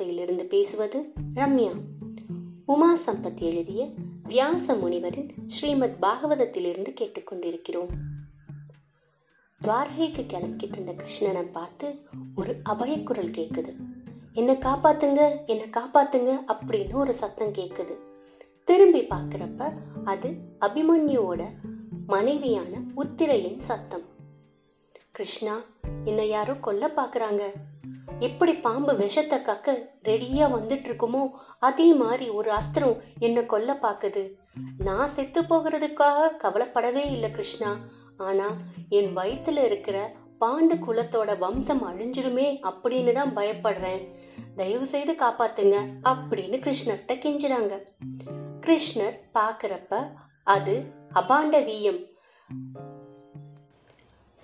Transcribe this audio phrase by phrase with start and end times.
[0.00, 1.72] ஓசையிலிருந்து பேசுவது ரம்யா.
[2.66, 3.90] உமா சம்பத் எழுதிய
[4.28, 7.88] வியாச முனிவரின் ஸ்ரீமத் பாகவதத்திலிருந்து கேட்டுக்கொண்டிருக்கிறோம்.
[9.60, 12.02] துவாரகைக்கு கிளம்பிக்கிட்டு இருந்த கிருஷ்ணனை பார்த்து
[12.36, 13.76] ஒரு அபயக்குரல் கேட்குது
[14.32, 17.96] என்னை காப்பாத்துங்க என்னை காப்பாத்துங்க அப்படின்னு ஒரு சத்தம் கேட்குது
[18.64, 19.72] திரும்பி பார்க்குறப்ப
[20.04, 21.44] அது அபிமன்யுவோட
[22.06, 24.04] மனைவியான உத்திரையின் சத்தம்.
[25.10, 25.60] கிருஷ்ணா
[26.04, 27.42] என்னை யாரோ கொல்ல பார்க்குறாங்க
[28.18, 34.32] எப்படி பாம்பு விஷத்தை கக்க ரெடியா வந்துட்டு இருக்குமோ அதே மாதிரி ஒரு அஸ்திரம் என்ன கொல்ல பாக்குது.
[34.78, 37.76] நான் செத்து போகிறதுக்காக கவலைப்படவே இல்லை கிருஷ்ணா.
[38.16, 38.56] ஆனா
[38.88, 44.04] என் வயிற்றுல இருக்கிற பாண்டு குலத்தோட வம்சம் அழிஞ்சிருமே அப்படின்னு தான் பயப்படுறேன்.
[44.56, 47.74] தயவு செய்து காப்பாத்துங்க அப்படின்னு கிருஷ்ணர்கிட்ட கெஞ்சுறாங்க.
[48.66, 50.84] கிருஷ்ணர் பாக்குறப்ப அது
[51.14, 52.00] அபாண்ட வீயம்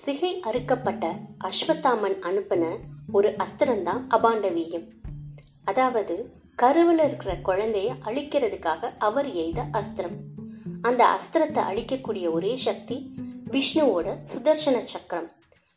[0.06, 1.04] சிகை அறுக்கப்பட்ட
[1.44, 2.64] அஸ்வத்தாமன் அனுப்பின
[3.12, 4.84] ஒரு அஸ்திரம்தான் அபாண்டவீயம்
[5.64, 6.14] அதாவது
[6.54, 10.16] கருவில் இருக்கிற குழந்தைய அழிக்கிறதுக்காக அவர் எய்த அஸ்திரம்.
[10.82, 12.96] அந்த அஸ்திரத்தை அழிக்கக்கூடிய ஒரே சக்தி
[13.50, 15.28] விஷ்ணுவோட சுதர்சன சக்கரம்.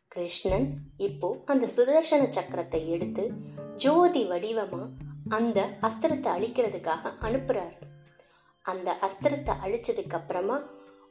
[0.07, 3.25] கிருஷ்ணன் இப்போ அந்த சுதர்சன சக்கரத்தை எடுத்து
[3.75, 4.83] ஜோதி வடிவமா
[5.29, 7.77] அந்த அஸ்திரத்தை அழிக்கிறதுக்காக அனுப்புறாரு.
[8.65, 10.59] அந்த அஸ்திரத்தை அழிச்சதுக்கு அப்புறமா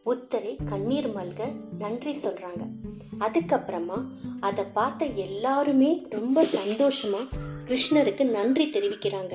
[0.08, 2.62] புத்தரை கண்ணீர் மல்க நன்றி சொல்றாங்க.
[3.20, 3.98] அதுக்கப்புறமா
[4.40, 7.20] அதை பார்த்த எல்லாருமே ரொம்ப சந்தோஷமா
[7.66, 9.34] கிருஷ்ணருக்கு நன்றி தெரிவிக்கிறாங்க.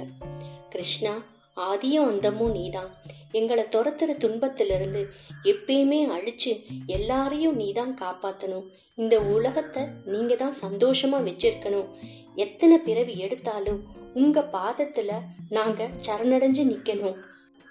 [0.70, 1.14] கிருஷ்ணா
[1.56, 2.90] ஆதியும் அந்தமும் நீதான்.
[3.32, 5.10] எங்களை துரத்துற துன்பத்திலிருந்து
[5.44, 6.54] எப்பயுமே அழிச்சு
[6.86, 8.66] எல்லாரையும் நீதான் காப்பாத்தணும்.
[8.96, 11.88] இந்த உலகத்தை நீங்க தான் சந்தோஷமா வச்சிருக்கணும்.
[12.36, 15.12] எத்தனை பிறவி எடுத்தாலும் உங்க பாதத்துல
[15.50, 17.20] நாங்க சரணடைஞ்சு நிக்கணும்.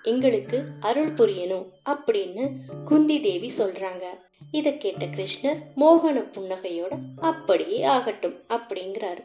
[0.03, 2.51] எங்களுக்கு அருள் புரியணும் அப்படின்னு
[2.85, 4.05] குந்தி தேவி சொல்றாங்க.
[4.51, 9.25] இத கேட்ட கிருஷ்ணர் மோகன புன்னகையோட அப்படியே ஆகட்டும் அப்படிங்கிறாரு.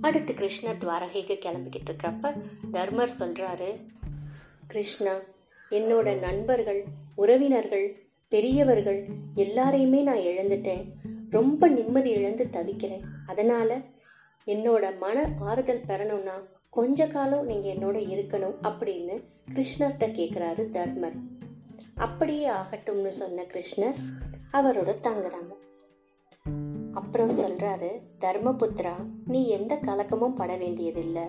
[0.00, 2.32] அடுத்து கிருஷ்ணர் துவாரகைக்கு கிளம்பிக்கிட்டு இருக்கிறப்ப
[2.72, 3.70] தர்மர் சொல்றாரு
[4.66, 5.14] கிருஷ்ணா
[5.70, 6.84] என்னோட நண்பர்கள்
[7.14, 9.06] உறவினர்கள் பெரியவர்கள்
[9.36, 10.84] எல்லாரையுமே நான் இழந்துட்டேன்.
[11.30, 13.04] ரொம்ப நிம்மதி இழந்து தவிக்கிறேன்.
[13.26, 13.80] அதனால
[14.46, 16.44] என்னோட மன ஆறுதல் பெறணும்னா
[16.74, 19.14] கொஞ்ச காலம் நீங்க என்னோட இருக்கணும் அப்படின்னு
[19.54, 21.16] கிருஷ்ணர்கிட்ட கேக்குறாரு தர்மர்.
[21.96, 24.00] அப்படியே ஆகட்டும்னு சொன்ன கிருஷ்ணர்
[24.52, 25.52] அவரோட தங்குறாங்க.
[26.92, 27.90] அப்புறம் சொல்றாரு
[28.20, 28.94] தர்மபுத்ரா
[29.26, 31.22] நீ எந்த கலக்கமும் பட வேண்டியதில்லை.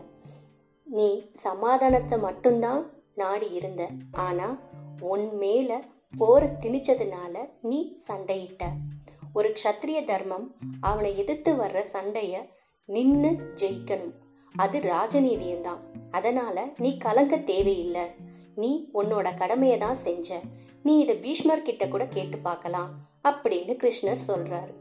[0.83, 2.81] நீ சமாதானத்தை மட்டும்தான்
[3.15, 3.89] நாடி இருந்த.
[4.11, 4.57] ஆனா
[5.01, 5.81] உன் மேல
[6.17, 8.63] போர திணிச்சதுனால நீ சண்டையிட்ட.
[9.33, 12.45] ஒரு க்ஷத்ரிய தர்மம் அவனை எதிர்த்து வர்ற சண்டைய
[12.85, 14.15] நின்று ஜெயிக்கணும்.
[14.57, 18.05] அது ராஜநீதியம் தான் அதனால நீ கலங்க தேவையில்லை.
[18.55, 20.39] நீ உன்னோட கடமையை தான் செஞ்ச.
[20.83, 22.91] நீ இதை பீஷ்மர் கிட்ட கூட கேட்டு பார்க்கலாம்
[23.23, 24.73] அப்படின்னு கிருஷ்ணர் சொல்றாரு.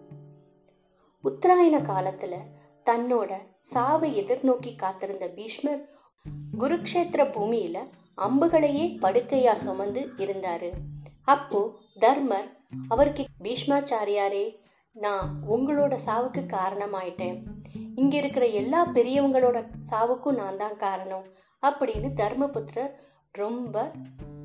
[1.24, 2.34] உத்தராயண காலத்துல
[2.86, 3.32] தன்னோட
[3.62, 5.82] சாவை எதிர்நோக்கி காத்திருந்த பீஷ்மர்
[6.60, 7.78] குருக்ஷேத்திர பூமியில
[8.16, 10.70] அம்புகளையே படுக்கையா சுமந்து இருந்தாரு.
[11.24, 11.60] அப்போ
[12.00, 12.48] தர்மர்
[12.88, 14.44] அவருக்கு பீஷ்மாச்சாரியாரே
[14.92, 17.38] நான் உங்களோட சாவுக்கு காரணமாயிட்டேன்.
[17.96, 21.24] இங்க இருக்கிற எல்லா பெரியவங்களோட சாவுக்கும் நான் தான் காரணம்
[21.62, 22.90] அப்படின்னு தர்மபுத்திரர்
[23.32, 23.90] ரொம்ப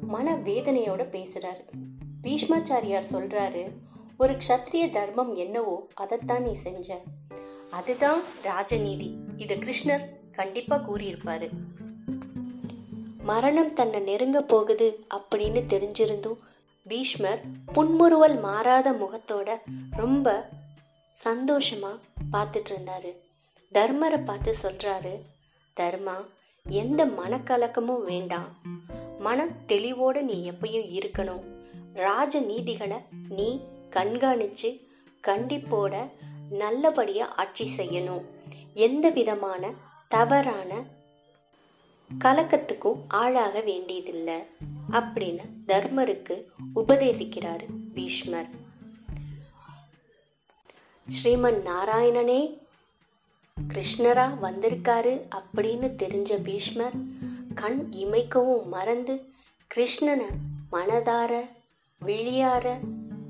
[0.02, 1.64] மன வேதனையோட பேசுறாரு.
[2.24, 3.72] பீஷ்மாச்சாரியார் சொல்றாரு
[4.18, 7.00] ஒரு க்ஷத்ரிய தர்மம் என்னவோ அதைத்தான் நீ செஞ்ச.
[7.72, 9.18] அதுதான் ராஜநீதி.
[9.38, 11.50] இது கிருஷ்ணர் கண்டிப்பா கூறியிருப்பாரு.
[13.18, 16.38] மரணம் தன்னை நெருங்க போகுது அப்படின்னு தெரிஞ்சிருந்தும்
[16.88, 17.42] பீஷ்மர்
[17.74, 19.50] புன்முறுவல் மாறாத முகத்தோட
[19.92, 20.50] ரொம்ப
[21.24, 22.00] சந்தோஷமா
[22.32, 23.28] பார்த்துட்டு இருந்தாரு.
[23.74, 25.22] தர்மரை பார்த்து சொல்றாரு
[25.80, 26.16] தர்மா
[26.70, 28.58] எந்த மனக்கலக்கமும் வேண்டாம்.
[29.20, 31.44] மன தெளிவோட நீ எப்பயும் இருக்கணும்.
[31.94, 32.98] ராஜ நீதிகளை
[33.30, 34.88] நீ கண்காணிச்சு
[35.28, 36.10] கண்டிப்போட
[36.50, 38.24] நல்லபடியா ஆட்சி செய்யணும்.
[38.74, 39.72] எந்த விதமான
[40.08, 40.84] தவறான
[42.24, 44.40] கலக்கத்துக்கும் ஆளாக வேண்டியதில்லை
[44.92, 48.50] அப்படின்னு தர்மருக்கு உபதேசிக்கிறாரு பீஷ்மர்.
[51.08, 52.68] ஸ்ரீமன் நாராயணனே
[53.68, 56.92] கிருஷ்ணரா வந்திருக்காரு அப்படின்னு தெரிஞ்ச பீஷ்மர்
[57.56, 59.22] கண் இமைக்கவும் மறந்து
[59.76, 60.30] கிருஷ்ணனை
[60.72, 61.40] மனதார
[62.00, 62.78] விழியார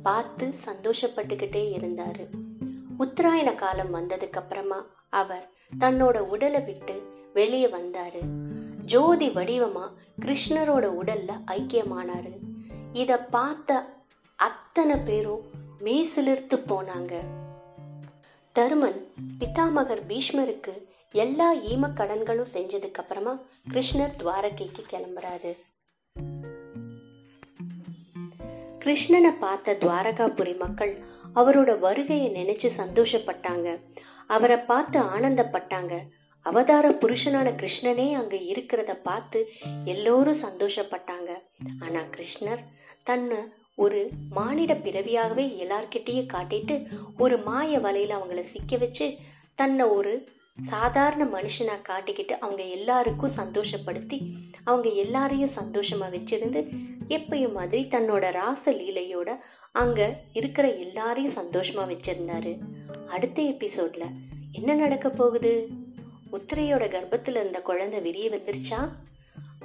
[0.03, 2.27] பார்த்து சந்தோஷப்பட்டுக்கிட்டே இருந்தாரு.
[2.97, 5.49] உத்தராயண காலம் வந்ததுக்கு அப்புறமா அவர்
[5.79, 8.21] தன்னோட உடலை விட்டு வெளியே வந்தாரு.
[8.81, 9.91] ஜோதி வடிவமா
[10.21, 12.37] கிருஷ்ணரோட உடல்ல ஐக்கியமானாரு.
[12.93, 13.85] இத பார்த்த
[14.35, 15.41] அத்தனை பேரும்
[15.83, 17.13] மெய்சிலிர்த்து போனாங்க.
[18.55, 18.99] தருமன்
[19.39, 20.73] பிதாமகர் பீஷ்மருக்கு
[21.11, 23.33] எல்லா ஈம கடன்களும் செஞ்சதுக்கு அப்புறமா
[23.71, 25.51] கிருஷ்ணர் துவாரகைக்கு கிளம்புறாரு.
[28.79, 30.99] கிருஷ்ணனை பார்த்த துவாரகாபுரி மக்கள்
[31.35, 33.79] அவரோட வருகையை நினைச்சு சந்தோஷப்பட்டாங்க.
[34.27, 35.99] அவரை பார்த்து ஆனந்தப்பட்டாங்க.
[36.41, 39.49] அவதார புருஷனான கிருஷ்ணனே அங்க இருக்கிறத பார்த்து
[39.85, 41.29] எல்லோரும் சந்தோஷப்பட்டாங்க.
[41.79, 42.63] ஆனா கிருஷ்ணர்
[43.03, 43.37] தன்னை
[43.79, 46.85] ஒரு மானிட பிறவியாகவே எல்லார்கிட்டயும் காட்டிட்டு
[47.17, 49.15] ஒரு மாய வலையில அவங்கள சிக்க வச்சு
[49.55, 50.27] தன்னை ஒரு
[50.63, 54.31] சாதாரண மனுஷனா காட்டிக்கிட்டு அவங்க எல்லாருக்கும் சந்தோஷப்படுத்தி
[54.63, 56.69] அவங்க எல்லாரையும் சந்தோஷமா வச்சிருந்து
[57.07, 59.35] எப்பயும் மாதிரி தன்னோட ராச லீலையோட
[59.71, 62.57] அங்க இருக்கிற எல்லாரையும் சந்தோஷமா வச்சிருந்தாரு.
[63.07, 64.05] அடுத்த எபிசோட்ல
[64.51, 65.67] என்ன நடக்க போகுது?
[66.31, 68.89] உத்திரையோட கர்ப்பத்துல இருந்த குழந்தை வெளியே வந்துருச்சா?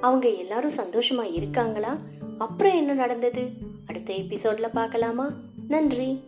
[0.01, 1.99] அவங்க எல்லாரும் சந்தோஷமா இருக்காங்களா?
[2.39, 3.73] அப்புறம் என்ன நடந்தது?
[4.05, 5.31] அடுத்த எபிசோட்ல பார்க்கலாமா?
[5.69, 6.21] நன்றி.